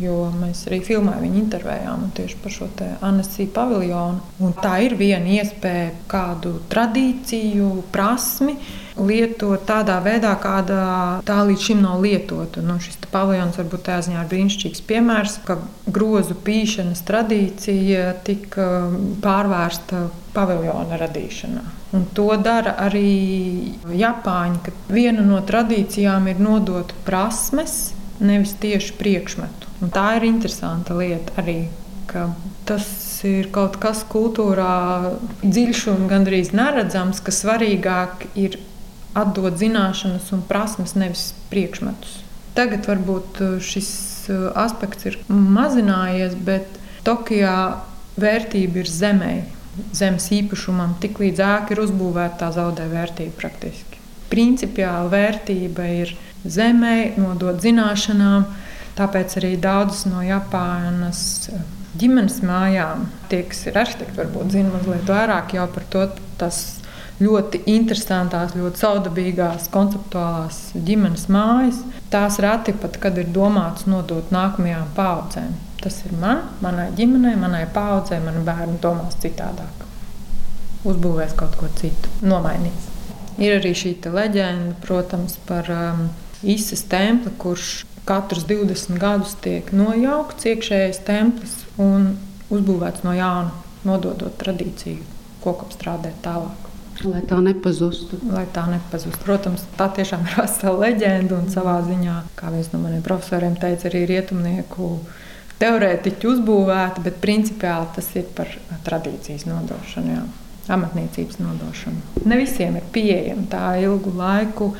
Jo 0.00 0.30
mēs 0.32 0.62
arī 0.64 0.78
filmējām, 0.80 1.24
viņa 1.26 1.38
intervējām 1.42 2.04
tieši 2.16 2.38
par 2.40 2.52
šo 2.54 2.68
Anesiju 3.04 3.50
paviljonu. 3.52 4.22
Un 4.40 4.54
tā 4.56 4.78
ir 4.86 4.94
viena 4.96 5.28
iespēja, 5.28 5.90
kādu 6.08 6.54
tradīciju, 6.72 7.68
prasmi 7.92 8.54
lietot 8.96 9.66
tādā 9.68 9.98
veidā, 10.04 10.32
kādā 10.40 10.84
tā 11.28 11.36
līdz 11.48 11.66
šim 11.66 11.82
nav 11.84 12.00
lietota. 12.00 12.64
Nu, 12.64 12.78
šis 12.80 12.96
paviljons 13.12 13.60
varbūt 13.60 13.84
tādā 13.90 14.06
ziņā 14.08 14.22
ir 14.24 14.30
brīnišķīgs 14.32 14.84
piemērs, 14.88 15.36
ka 15.44 15.58
grozu 15.84 16.38
pīšanas 16.48 17.04
tradīcija 17.08 18.14
tika 18.24 18.70
pārvērsta 19.20 20.06
paviljona 20.32 21.00
radīšanā. 21.04 21.79
Un 21.96 22.04
to 22.14 22.28
dara 22.38 22.76
arī 22.86 23.74
Japāņi, 23.98 24.60
ka 24.62 24.74
viena 24.94 25.24
no 25.26 25.40
tradīcijām 25.42 26.28
ir 26.30 26.38
nodot 26.42 26.92
prasmes, 27.06 27.92
nevis 28.22 28.54
tieši 28.62 28.94
priekšmetu. 29.00 29.70
Un 29.82 29.90
tā 29.90 30.12
ir 30.20 30.28
interesanta 30.28 30.94
lieta 30.94 31.34
arī. 31.42 31.64
Tas 32.66 32.86
ir 33.26 33.50
kaut 33.54 33.76
kas 33.82 34.02
kultūrā 34.10 35.16
dziļš 35.42 35.84
un 35.92 36.08
gandrīz 36.10 36.50
neredzams, 36.54 37.22
ka 37.22 37.34
svarīgāk 37.34 38.26
ir 38.38 38.58
atdot 39.18 39.58
zināšanas 39.58 40.30
un 40.34 40.42
prasmes, 40.46 40.94
nevis 40.98 41.30
priekšmetus. 41.50 42.20
Tagad 42.54 42.86
varbūt 42.90 43.40
uh, 43.42 43.54
šis 43.62 43.90
uh, 44.30 44.50
aspekts 44.58 45.06
ir 45.10 45.18
mazinājies, 45.30 46.34
bet 46.34 46.66
Tokijā 47.06 47.80
vērtība 48.20 48.82
ir 48.82 48.90
zemē 48.90 49.34
zemes 49.96 50.30
īpašumam, 50.34 50.96
tik 51.02 51.20
līdz 51.22 51.42
ēka 51.46 51.74
ir 51.74 51.82
uzbūvēta, 51.84 52.38
tā 52.42 52.50
zaudē 52.54 52.88
vērtību 52.90 53.36
praktiski. 53.38 54.00
Principiāla 54.30 55.10
vērtība 55.10 55.86
ir 56.02 56.14
zemē, 56.44 57.16
nodot 57.18 57.60
zināšanām. 57.62 58.46
Tāpēc 58.98 59.36
arī 59.40 59.54
daudzas 59.60 60.04
no 60.10 60.22
Japānas 60.26 61.22
ģimenes 61.98 62.40
mājām, 62.46 63.06
tie, 63.30 63.42
kas 63.48 63.64
ir 63.66 63.78
arhitekti, 63.80 64.18
varbūt 64.18 64.52
zina 64.54 64.74
mazliet 64.74 65.08
vairāk 65.10 65.54
par 65.74 65.86
to. 65.92 66.04
Tas 66.40 66.60
ļoti 67.20 67.62
interesantās, 67.68 68.54
ļoti 68.56 68.80
saudabīgās, 68.80 69.68
konceptuālās 69.74 70.60
ģimenes 70.74 71.26
mājas. 71.32 71.82
Tās 72.12 72.38
reti 72.42 72.72
pat, 72.72 72.96
kad 73.02 73.18
ir 73.20 73.28
domāts 73.34 73.86
nodot 73.90 74.32
nākamajām 74.34 74.94
paudzēm. 74.96 75.69
Tas 75.80 76.02
ir 76.04 76.12
man, 76.20 76.42
manai 76.60 76.90
ģimenei, 76.96 77.36
manai 77.40 77.64
paudzei, 77.72 78.20
manai 78.20 78.42
bērnu 78.44 78.76
domās 78.82 79.16
citādāk. 79.22 79.86
Uzbūvēs 80.88 81.32
kaut 81.36 81.56
ko 81.60 81.68
citu, 81.80 82.12
nomainīs. 82.24 82.88
Ir 83.40 83.56
arī 83.56 83.72
šī 83.76 83.94
leģenda, 84.12 84.74
protams, 84.84 85.38
par 85.48 85.68
um, 85.72 86.08
īsas 86.44 86.84
templi, 86.88 87.32
kurš 87.40 87.86
katrus 88.08 88.44
20 88.48 88.98
gadus 89.00 89.36
tiek 89.44 89.70
nojaukts 89.76 90.48
iekšējais 90.52 91.00
templis 91.06 91.54
un 91.80 92.16
uzbūvēts 92.52 93.04
no 93.06 93.14
jauna, 93.16 93.52
nododot 93.86 94.36
tradīciju, 94.40 95.04
kokapstrādē 95.44 96.12
tālāk. 96.24 96.68
Lai 97.06 97.22
tā 97.24 97.38
nepazustu. 97.40 98.18
Lai 98.28 98.44
tā 98.52 98.66
nepazustu. 98.68 99.22
Protams, 99.24 99.64
tā 99.78 99.88
tiešām 99.96 100.24
ir 100.28 100.36
vesela 100.36 100.76
leģenda 100.84 101.38
un 101.38 101.48
savā 101.52 101.78
ziņā, 101.86 102.16
kā 102.36 102.52
viens 102.52 102.68
no 102.74 102.82
maniem 102.82 103.04
profesoriem 103.04 103.56
teica, 103.60 103.88
arī 103.88 104.04
rietumnieku 104.10 104.92
teorētiķi 105.60 106.30
uzbūvēti, 106.30 107.04
bet 107.04 107.20
principiāli 107.22 107.90
tas 107.96 108.08
ir 108.16 108.26
par 108.36 108.50
tradīcijas 108.86 109.46
nodošanu, 109.48 110.16
jā. 110.16 110.24
amatniecības 110.76 111.40
nodošanu. 111.42 112.24
Ne 112.24 112.40
visiem 112.40 112.78
ir 112.80 112.88
pieejama 112.94 113.46
tā 113.52 113.64
ilgu 113.82 114.14
laiku 114.16 114.72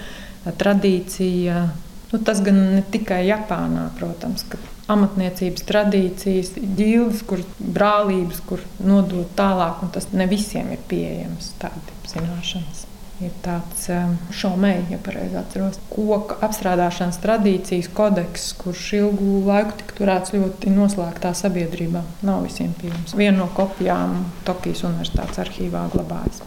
tradīcija. 0.45 1.63
Nu, 2.11 2.19
tas 2.27 2.41
gan 2.43 2.59
ne 2.75 2.83
tikai 2.91 3.23
Japānā, 3.29 3.87
protams, 4.01 4.43
ka 4.51 4.59
amatniecības 4.91 5.67
tradīcijas, 5.69 6.57
ģildes, 6.59 7.23
kur 7.29 7.45
brālības, 7.61 8.43
kur 8.49 8.65
nodot 8.83 9.31
tālāk, 9.39 9.85
un 9.85 9.93
tas 9.95 10.11
ne 10.11 10.27
visiem 10.31 10.73
ir 10.75 10.83
pieejams 10.91 11.53
tādi 11.63 12.01
zināšanas 12.11 12.89
ir 13.25 13.33
tāds 13.45 13.87
um, 13.93 14.15
šaumēji, 14.35 14.87
ja 14.95 15.00
pareizi 15.05 15.39
atceros, 15.41 15.81
koka 15.93 16.39
apstrādāšanas 16.47 17.21
tradīcijas 17.23 17.91
kodeks, 17.97 18.47
kurš 18.61 18.87
ilgu 19.00 19.43
laiku 19.49 19.77
tika 19.81 19.99
turēts 19.99 20.35
ļoti 20.37 20.73
noslēgtā 20.75 21.35
sabiedrībā. 21.37 22.05
Nav 22.27 22.47
visiem 22.47 22.73
pieejams. 22.81 23.17
Viena 23.19 23.39
no 23.43 23.50
kopijām 23.57 24.23
Tokijas 24.49 24.85
Universitātes 24.89 25.43
arhīvā 25.45 25.89
glabājas. 25.95 26.43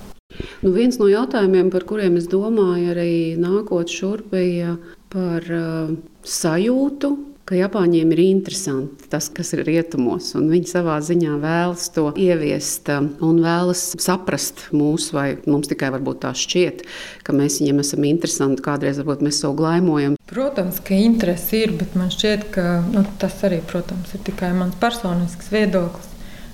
Nu, 0.63 0.72
viens 0.74 0.98
no 0.98 1.10
jautājumiem, 1.12 1.70
par 1.74 1.86
kuriem 1.89 2.18
es 2.18 2.25
domāju, 2.32 2.89
arī 2.94 3.13
nākot 3.38 3.92
šurp, 3.92 4.32
bija 4.34 4.77
par 5.13 5.46
uh, 5.53 5.94
sajūtu, 6.25 7.12
ka 7.53 7.60
Japāņiem 7.60 8.12
ir 8.15 8.22
interesanti 8.24 9.05
tas, 9.12 9.27
kas 9.29 9.51
ir 9.53 9.62
rietumos, 9.67 10.31
un 10.39 10.48
viņi 10.50 10.72
savā 10.72 10.95
ziņā 11.05 11.36
vēlas 11.43 11.86
to 11.93 12.07
ieviest 12.17 12.89
um, 12.89 13.12
un 13.22 13.41
vēlas 13.43 13.91
saprast 14.01 14.72
mūs, 14.74 15.12
vai 15.13 15.36
mums 15.45 15.69
tikai 15.69 15.91
tā 15.93 16.31
šķiet, 16.33 16.81
ka 17.22 17.36
mēs 17.38 17.60
viņiem 17.62 17.83
esam 17.83 18.07
interesanti. 18.10 18.63
Kādreiz 18.65 18.98
varbūt 19.01 19.22
mēs 19.27 19.43
savu 19.43 19.60
glaimojam. 19.60 20.17
Protams, 20.29 20.81
ka 20.81 20.98
interesi 20.98 21.62
ir, 21.67 21.75
bet 21.77 21.93
man 22.00 22.10
šķiet, 22.13 22.48
ka 22.55 22.65
nu, 22.88 23.05
tas 23.22 23.38
arī 23.45 23.62
protams, 23.69 24.15
ir 24.17 24.25
tikai 24.25 24.50
mans 24.57 24.79
personisks 24.81 25.53
viedoklis. 25.53 26.10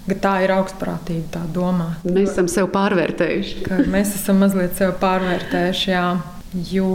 Tā 0.10 0.40
ir 0.42 0.52
augstprātīga 0.56 1.28
tā 1.36 1.48
domā. 1.54 1.92
Mēs 2.02 2.34
esam 2.34 2.48
sev 2.50 2.72
pārvērtējuši. 2.74 3.68
mēs 3.94 4.16
esam 4.18 4.40
mazliet 4.42 4.74
sev 4.80 4.96
pārvērtējuši, 5.00 5.92
jā, 5.94 6.06
jo 6.74 6.94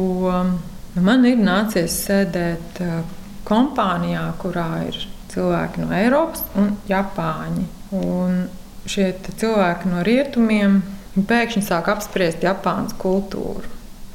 nu, 0.97 1.05
man 1.05 1.29
ir 1.31 1.39
nācies 1.39 1.95
sēdēt 2.09 2.83
uh, 2.83 3.05
kompānijā, 3.49 4.27
kurā 4.41 4.69
ir 4.89 4.99
cilvēki 5.35 5.85
no 5.85 5.95
Eiropas 5.95 6.45
un 6.61 6.75
Japāņi. 6.89 7.67
Un 8.01 8.45
šie 8.91 9.13
cilvēki 9.27 9.91
no 9.93 10.03
rietumiem 10.07 10.83
pēkšņi 11.15 11.65
sāk 11.65 11.91
apspriest 11.93 12.45
Japānas 12.45 12.97
kultūru. 13.01 13.71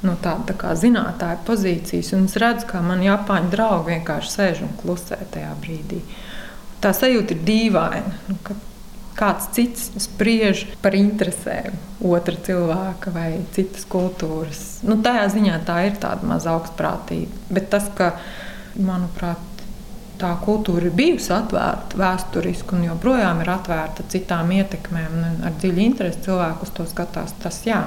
No 0.05 0.15
tāda 0.23 0.53
tā 0.53 0.55
kā 0.55 0.71
zinātnēja 0.79 1.41
pozīcijas, 1.47 2.13
un 2.15 2.29
es 2.29 2.37
redzu, 2.39 2.69
kā 2.69 2.79
man 2.83 3.03
Japāņu 3.03 3.51
draugi 3.51 3.95
vienkārši 3.97 4.31
sēž 4.31 4.63
un 4.67 4.73
klusē 4.79 5.19
tajā 5.33 5.51
brīdī. 5.59 5.99
Tā 6.79 6.93
sajūta 6.95 7.35
ir 7.35 7.41
dīvaina. 7.47 8.13
Nu, 8.29 8.37
kāds 9.19 9.49
cits 9.55 9.89
spriež 9.99 10.63
par 10.79 10.95
interesēm 10.95 11.75
otra 12.07 12.39
cilvēka 12.39 13.11
vai 13.11 13.41
citas 13.55 13.83
kultūras. 13.91 14.61
Nu, 14.87 14.95
tajā 15.03 15.25
ziņā 15.35 15.57
tā 15.67 15.81
ir 15.89 15.99
tāda 15.99 16.29
maza 16.29 16.53
augstprātība. 16.53 17.41
Bet 17.51 17.67
tas, 17.73 17.89
ka, 17.97 18.13
manuprāt, 18.77 19.63
tā 20.19 20.33
kultūra 20.43 20.89
ir 20.89 20.95
bijusi 20.95 21.31
atvērta 21.31 21.99
vēsturiski 21.99 22.75
un 22.75 22.89
joprojām 22.89 23.39
ir 23.43 23.53
atvērta 23.53 24.03
citām 24.11 24.51
ietekmēm, 24.57 25.15
ar 25.47 25.55
dziļu 25.61 25.85
interesi 25.85 26.25
cilvēku 26.27 26.67
uz 26.67 26.75
to 26.75 26.87
skatās, 26.89 27.35
tas 27.43 27.61
jā. 27.67 27.85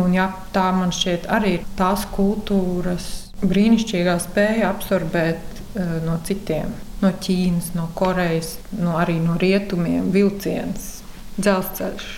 Un 0.00 0.16
jā, 0.16 0.30
tā 0.54 0.70
man 0.74 0.90
šķiet 0.94 1.28
arī 1.30 1.58
ir 1.58 1.68
tās 1.78 2.08
kultūras 2.16 3.10
brīnišķīgā 3.44 4.16
spēja 4.24 4.72
absorbēt 4.72 5.62
uh, 5.76 6.00
no 6.06 6.18
citiem 6.26 6.72
no 7.04 7.12
Ķīnas, 7.20 7.72
no 7.76 7.88
Korejas, 7.96 8.56
no 8.78 8.98
arī 9.00 9.18
no 9.22 9.38
rietumiem, 9.40 10.10
vilciens, 10.14 11.00
dzelzceļš. 11.38 12.12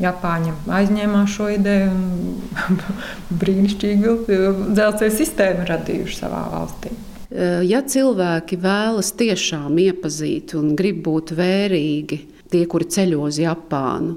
Japāņiem 0.00 0.70
aizņēmās 0.72 1.32
šo 1.34 1.50
ideju 1.52 1.90
un 1.92 2.78
brīnišķīgi 3.42 4.14
dzelzceļa 4.30 5.12
sistēmu 5.12 5.66
radījuši 5.68 6.16
savā 6.22 6.46
valstī. 6.54 6.94
Ja 7.70 7.78
cilvēki 7.86 8.58
vēlas 8.58 9.12
tiešām 9.14 9.78
iepazīt 9.78 10.56
un 10.58 10.72
grib 10.78 11.04
būt 11.06 11.30
vērīgi, 11.38 12.18
tie, 12.50 12.64
kuri 12.66 12.88
ceļo 12.90 13.20
uz 13.28 13.38
Japānu, 13.38 14.16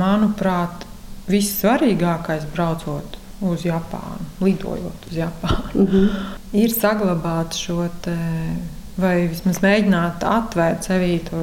manuprāt, 0.00 0.86
vissvarīgākais 1.28 2.46
braucot 2.54 3.18
uz 3.44 3.66
Japānu, 3.66 4.24
lidojot 4.40 5.10
uz 5.10 5.18
Japānu, 5.20 5.74
mm 5.74 5.86
-hmm. 5.86 6.08
ir 6.62 6.72
saglabāt 6.72 7.54
šo 7.54 7.84
vai 8.96 9.28
vismaz 9.28 9.60
mēģināt 9.60 10.24
atvērt 10.24 10.88
sevī 10.88 11.18
to 11.28 11.40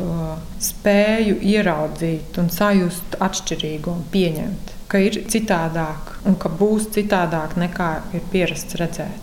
spēju 0.63 1.37
ieraudzīt 1.53 2.39
un 2.41 2.49
sajust 2.49 3.17
atšķirīgu 3.19 3.91
un 3.93 4.01
pieņemt, 4.13 4.73
ka 4.87 4.97
ir 4.97 5.19
citādāk 5.29 6.15
un 6.25 6.35
ka 6.35 6.49
būs 6.49 6.89
citādāk 6.95 7.55
nekā 7.61 7.91
ir 8.13 8.25
pierasts 8.31 8.75
redzēt. 8.81 9.21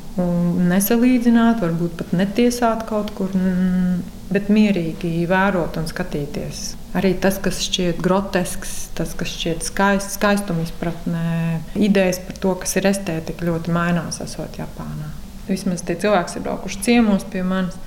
Nesalīdzināt, 0.71 1.61
varbūt 1.62 1.97
pat 2.00 2.12
netiesāt 2.17 2.85
kaut 2.89 3.12
kur, 3.17 3.33
bet 4.31 4.50
mierīgi 4.53 5.27
vērot 5.31 5.79
un 5.81 5.89
skatīties. 5.91 6.62
Arī 6.99 7.12
tas, 7.23 7.39
kas 7.43 7.61
šķiet 7.67 8.00
grotesks, 8.03 8.91
tas, 8.99 9.12
kas 9.19 9.31
šķiet 9.37 9.67
skaists, 9.67 10.17
skaistuma 10.19 10.65
izpratnē, 10.67 11.61
idejas 11.79 12.19
par 12.27 12.41
to, 12.43 12.55
kas 12.62 12.75
ir 12.81 12.89
estētika, 12.91 13.47
ļoti 13.47 13.75
mainās, 13.75 14.19
esot 14.25 14.59
Japānā. 14.59 15.12
Vismaz 15.50 15.85
tie 15.87 15.97
cilvēki 15.99 16.39
ir 16.39 16.47
braukuši 16.47 16.83
ciemos 16.87 17.27
pie 17.31 17.45
manis 17.47 17.79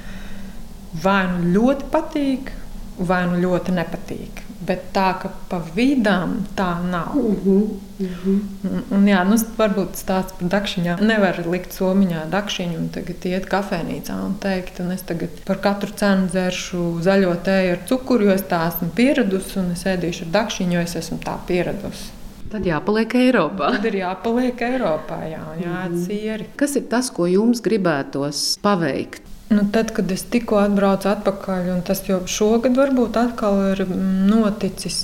vai 1.04 1.26
nu 1.32 1.54
ļoti 1.56 1.90
patīk, 1.94 2.52
vai 3.00 3.24
nu 3.32 3.40
ļoti 3.42 3.74
nepatīk. 3.74 4.43
Bet 4.68 4.92
tā, 4.96 5.08
ka 5.20 5.32
pa 5.50 5.60
vidām 5.76 6.36
tā 6.56 6.70
nav. 6.84 7.16
Uh 7.18 7.36
-huh, 7.46 7.64
uh 8.00 8.08
-huh. 8.26 8.40
Un, 8.64 8.84
un, 8.92 9.06
jā, 9.08 9.24
nu, 9.28 9.36
varbūt 9.58 9.96
stāsts 9.96 10.34
par 10.40 10.50
dakšiņu. 10.50 10.98
Nevar 11.02 11.48
likt 11.48 11.74
somiņā 11.74 12.30
dakšiņu 12.30 12.78
un 12.78 12.90
tagad 12.90 13.26
iet 13.26 13.46
kafejnīcā 13.46 14.26
un 14.26 14.36
teikt, 14.40 14.80
un 14.80 14.92
es 14.92 15.02
tagad 15.02 15.30
par 15.46 15.58
katru 15.58 15.92
cenu 15.96 16.28
dzeršu 16.28 17.02
zaļo 17.02 17.36
tēju 17.44 17.72
ar 17.72 17.80
cukuru, 17.86 18.24
jo 18.24 18.32
es 18.32 18.44
tā 18.44 18.68
esmu 18.68 18.90
pieradusi 18.96 19.60
un 19.60 19.72
es 19.72 19.84
ēdīšu 19.86 20.22
ar 20.26 20.32
dakšiņu, 20.32 20.74
jo 20.74 20.80
es 20.80 20.96
esmu 20.96 21.18
tā 21.18 21.38
pieradusi. 21.48 22.12
Tad 22.54 22.66
jāpaliek 22.66 23.16
Eiropā. 23.16 23.72
Tad 23.72 23.86
ir 23.86 23.96
jāpaliek 23.96 24.62
Eiropā, 24.62 25.20
jā, 25.26 25.46
jāēd 25.64 25.92
mm 25.92 25.96
-hmm. 25.98 26.06
sieri. 26.06 26.46
Kas 26.56 26.76
ir 26.76 26.84
tas, 26.90 27.10
ko 27.10 27.26
jums 27.26 27.62
gribētos 27.62 28.60
paveikt? 28.62 29.33
Nu, 29.54 29.64
tad, 29.72 29.92
kad 29.94 30.12
es 30.12 30.24
tikko 30.34 30.58
atbraucu 30.64 31.10
atpakaļ, 31.12 31.68
un 31.76 31.82
tas 31.86 32.00
jau 32.08 32.24
šogad 32.26 32.78
varbūt 32.80 33.20
atkal 33.22 33.60
ir 33.74 33.84
mm, 33.86 34.24
noticis, 34.32 35.04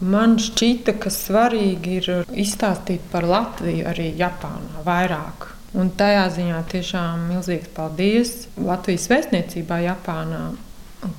man 0.00 0.34
šķita, 0.42 0.96
ka 1.02 1.12
svarīgi 1.12 1.92
ir 2.00 2.08
izstāstīt 2.34 3.04
par 3.12 3.28
Latviju 3.30 3.86
arī 3.86 4.08
Japānā 4.18 4.82
vairāk. 4.86 5.52
Un 5.78 5.92
tajā 6.00 6.24
ziņā 6.34 6.62
tiešām 6.72 7.28
milzīgs 7.30 7.70
paldies 7.76 8.32
Latvijas 8.56 9.06
vēstniecībā 9.12 9.78
Japānā, 9.84 10.42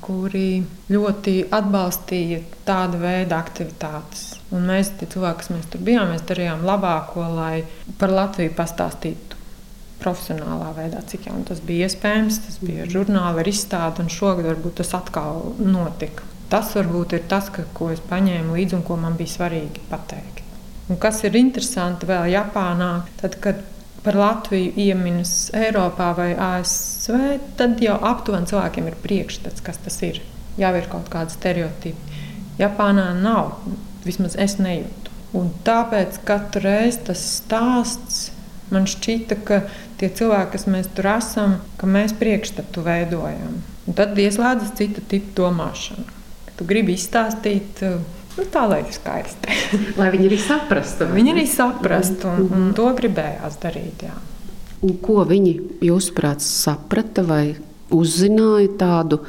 kuri 0.04 0.64
ļoti 0.92 1.38
atbalstīja 1.54 2.42
tādu 2.68 3.00
veidu 3.06 3.38
aktivitātes. 3.38 4.28
Un 4.52 4.68
mēs, 4.68 4.92
tie 5.00 5.08
cilvēki, 5.08 5.44
kas 5.44 5.54
mēs 5.54 5.72
tur 5.72 5.88
bijām, 5.88 6.12
mēs 6.12 6.28
darījām 6.28 6.68
labāko, 6.68 7.30
lai 7.38 7.64
par 8.02 8.12
Latviju 8.12 8.56
pastāstītu 8.58 9.27
profesionālā 10.02 10.72
veidā, 10.78 11.02
cik 11.10 11.28
jau 11.30 11.38
tas 11.48 11.62
bija 11.66 11.88
iespējams. 11.90 12.42
Tas 12.46 12.60
bija 12.62 12.86
mm. 12.86 12.92
žurnāla 12.94 13.44
ar 13.44 13.50
izstādi, 13.50 14.04
un 14.04 14.12
šogad 14.14 14.50
varbūt 14.52 14.80
tas 14.82 14.94
atkal 14.98 15.54
notika. 15.62 16.26
Tas 16.52 16.72
varbūt 16.78 17.18
ir 17.18 17.26
tas, 17.28 17.50
ka, 17.52 17.66
ko 17.76 17.90
es 17.92 18.04
paņēmu 18.08 18.56
līdzi 18.56 18.78
un 18.78 18.86
ko 18.88 18.96
man 19.00 19.18
bija 19.20 19.34
svarīgi 19.34 19.84
pateikt. 19.90 20.44
Un 20.88 21.00
kas 21.04 21.20
ir 21.28 21.36
interesanti 21.36 22.08
vēl 22.08 22.30
Japānā, 22.32 22.92
tad, 23.20 23.36
kad 23.44 23.60
par 24.06 24.16
Latviju 24.16 24.72
ieminas 24.80 25.50
Eiropā 25.58 26.14
vai 26.16 26.30
ASV, 26.40 27.18
tad 27.60 27.82
jau 27.84 27.98
aptuveni 28.08 28.48
cilvēkiem 28.48 28.88
ir 28.88 28.96
priekšstats, 29.04 29.66
kas 29.66 29.82
tas 29.84 30.00
ir. 30.08 30.22
Jau 30.58 30.72
ir 30.80 30.88
kaut 30.90 31.12
kāda 31.12 31.34
stereotipa. 31.34 32.24
Japānā 32.58 33.10
nav, 33.20 33.58
vismaz 34.06 34.38
es 34.40 34.56
nejūtu. 34.62 35.12
Un 35.38 35.52
tāpēc 35.68 36.22
katru 36.26 36.64
reizi 36.64 37.04
tas 37.10 37.20
stāsts 37.42 38.30
Man 38.74 38.88
šķita, 38.90 39.40
ka 39.48 39.62
tie 40.00 40.10
cilvēki, 40.12 40.52
kas 40.56 40.68
mēs 40.68 40.90
tur 40.96 41.08
esam, 41.14 41.58
ka 41.80 41.88
mēs 41.90 42.16
priekšstatu 42.20 42.84
veidojam. 42.84 43.62
Un 43.88 43.96
tad 43.96 44.18
ieslēdzas 44.20 44.74
cita 44.76 45.04
tipa 45.08 45.36
domāšana. 45.38 46.04
Tu 46.58 46.66
gribi 46.68 46.98
izstāstīt, 46.98 47.84
nu, 47.84 48.48
tā 48.52 48.66
lai 48.68 48.82
ir 48.84 48.92
skaisti. 48.96 49.60
lai 50.00 50.10
viņi 50.14 50.28
arī 50.32 50.42
saprastu. 50.42 51.08
Viņi 51.14 51.34
arī 51.36 51.46
saprastu, 51.50 52.34
un, 52.34 52.50
un 52.52 52.74
to 52.78 52.90
gribējās 52.98 53.62
darīt. 53.64 54.08
Jā. 54.10 54.18
Un 54.86 54.98
ko 55.02 55.24
viņi, 55.26 55.54
jūsuprāt, 55.88 56.44
saprata 56.44 57.24
vai 57.26 57.56
uzzināja 57.94 58.70
tādu, 58.78 59.22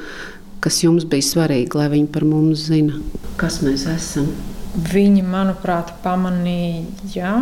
kas 0.64 0.83
jums 0.83 1.07
bija 1.09 1.24
svarīgi, 1.24 1.79
lai 1.79 1.87
viņi 1.94 2.11
par 2.12 2.27
mums 2.29 2.66
zina, 2.68 2.98
kas 3.40 3.61
mēs 3.64 3.87
esam? 3.88 4.29
Viņi, 4.79 5.22
manuprāt, 5.27 5.94
pamanīja, 6.05 7.38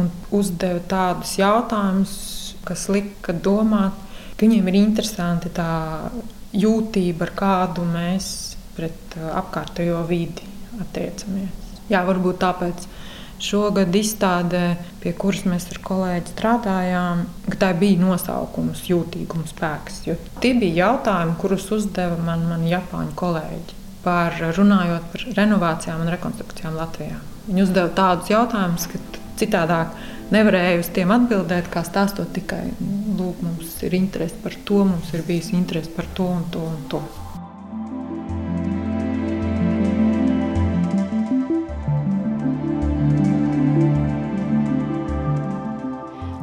un 0.00 0.08
uzdeva 0.34 0.80
tādus 0.88 1.36
jautājumus, 1.40 2.14
kas 2.66 2.86
lika 2.92 3.34
domāt, 3.34 3.96
ka 4.36 4.46
viņiem 4.46 4.70
ir 4.70 4.80
interesanti 4.80 5.52
tā 5.52 5.72
jūtība, 6.52 7.28
ar 7.28 7.34
kādu 7.36 7.84
mēs 7.88 8.26
pret 8.76 9.16
uh, 9.18 9.32
apkārtējo 9.40 10.02
vidi 10.08 10.48
attiecamies. 10.80 11.72
Jā, 11.92 12.02
varbūt 12.08 12.40
tāpēc 12.40 12.86
šogad 13.42 13.94
izstādē, 13.98 14.62
pie 15.02 15.12
kuras 15.18 15.42
mēs 15.50 15.66
ar 15.72 15.80
kolēģi 15.84 16.32
strādājām, 16.32 17.24
tā 17.58 17.72
bija 17.78 18.00
nosaukums 18.00 18.84
jūtīguma 18.88 19.48
spēks. 19.50 20.02
Tie 20.42 20.52
bija 20.58 20.86
jautājumi, 20.86 21.36
kurus 21.42 21.66
uzdeva 21.74 22.18
man, 22.22 22.46
man 22.50 22.68
Japāņu 22.70 23.16
kolēģi. 23.18 23.80
Par 24.02 24.38
runājot 24.56 25.10
par 25.12 25.26
renovācijām 25.36 26.00
un 26.02 26.10
rekonstrukcijām 26.10 26.78
Latvijā. 26.78 27.18
Viņi 27.48 27.66
uzdeva 27.66 27.90
tādus 27.94 28.30
jautājumus, 28.30 28.88
ka 28.90 29.02
Citādāk 29.40 29.96
nevarēju 30.32 30.82
uz 30.84 30.92
tiem 30.96 31.12
atbildēt, 31.14 31.70
kā 31.72 31.84
stāstot 31.86 32.32
tikai, 32.36 32.64
lūk, 33.18 33.42
mums 33.44 33.76
ir 33.86 33.96
interese 33.98 34.38
par 34.42 34.56
to, 34.68 34.84
mums 34.88 35.12
ir 35.16 35.26
bijis 35.28 35.52
interese 35.56 35.92
par 35.92 36.08
to 36.16 36.28
un 36.38 36.48
to 36.52 36.64
un 36.68 36.80
to. 36.92 37.02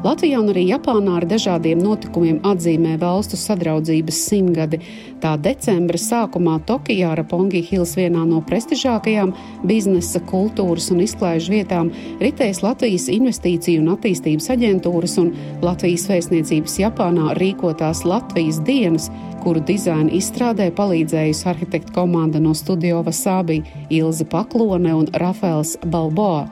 Latvijā 0.09 0.39
un 0.41 0.47
arī 0.49 0.63
Japānā 0.71 1.19
ar 1.19 1.25
dažādiem 1.29 1.81
notikumiem 1.83 2.39
atzīmē 2.47 2.95
valstu 2.97 3.37
sadraudzības 3.37 4.17
simtgadi. 4.25 4.79
Tā 5.21 5.35
decembra 5.37 5.99
sākumā 6.01 6.55
Tokijā 6.65 7.11
Rapongi 7.19 7.61
Hills 7.67 7.91
vienā 7.99 8.23
no 8.25 8.39
prestižākajām 8.47 9.35
biznesa, 9.69 10.23
kultūras 10.31 10.87
un 10.95 11.03
izklaižu 11.05 11.53
vietām 11.53 11.91
ritēs 12.23 12.63
Latvijas 12.65 13.05
investīciju 13.13 13.83
un 13.83 13.91
attīstības 13.93 14.49
aģentūras 14.55 15.17
un 15.21 15.29
Latvijas 15.61 16.07
vēstniecības 16.09 16.79
Japānā 16.81 17.35
rīkotās 17.37 18.01
Latvijas 18.09 18.63
dienas, 18.65 19.11
kuru 19.43 19.61
dizaina 19.67 20.09
izstrādē 20.09 20.71
palīdzējusi 20.79 21.51
arhitekta 21.53 21.93
komanda 21.99 22.41
no 22.41 22.55
Studio 22.57 23.03
Vasābi 23.05 23.61
Ilze 23.93 24.25
Paklone 24.25 24.95
un 25.03 25.11
Rafaels 25.21 25.77
Balboa. 25.85 26.47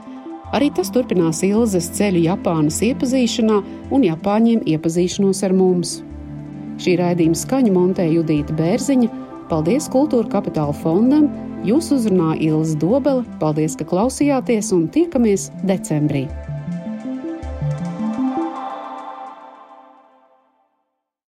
Arī 0.56 0.70
tas 0.72 0.88
turpinās 0.94 1.42
Ilzas 1.44 1.90
ceļu 1.98 2.22
Japānas 2.24 2.80
iepazīšanā 2.86 3.58
un 3.92 4.06
Japāņiem 4.06 4.64
iepazīšanos 4.74 5.42
ar 5.44 5.54
mums. 5.56 5.98
Šī 6.80 6.94
raidījuma 7.00 7.36
skaņu 7.36 7.74
montēja 7.74 8.20
Judīta 8.20 8.56
Bērziņa. 8.56 9.10
Paldies 9.50 9.88
Kultūra 9.92 10.28
Kapitāla 10.32 10.76
fondam! 10.82 11.28
Jūs 11.66 11.90
uzrunā 11.96 12.36
Ilza 12.38 12.78
Dobele. 12.78 13.24
Paldies, 13.40 13.74
ka 13.76 13.88
klausījāties 13.88 14.70
un 14.76 14.86
tiekamies 14.94 15.50
decembrī! 15.66 16.28